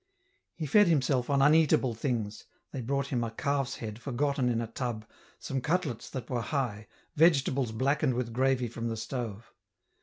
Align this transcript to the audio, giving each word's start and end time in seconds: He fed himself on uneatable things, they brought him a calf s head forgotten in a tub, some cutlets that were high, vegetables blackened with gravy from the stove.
He 0.55 0.65
fed 0.65 0.87
himself 0.87 1.29
on 1.29 1.43
uneatable 1.43 1.93
things, 1.95 2.45
they 2.71 2.81
brought 2.81 3.05
him 3.09 3.23
a 3.23 3.29
calf 3.29 3.67
s 3.67 3.75
head 3.75 3.99
forgotten 3.99 4.49
in 4.49 4.59
a 4.59 4.65
tub, 4.65 5.05
some 5.37 5.61
cutlets 5.61 6.09
that 6.09 6.27
were 6.27 6.41
high, 6.41 6.87
vegetables 7.15 7.71
blackened 7.71 8.15
with 8.15 8.33
gravy 8.33 8.67
from 8.67 8.87
the 8.87 8.97
stove. 8.97 9.53